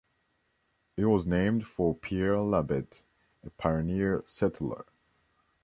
[0.97, 3.03] It was named for Pierre Labette,
[3.43, 4.87] a pioneer settler.